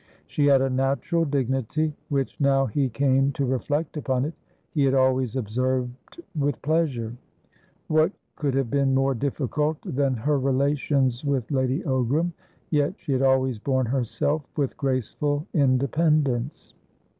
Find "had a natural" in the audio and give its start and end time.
0.47-1.25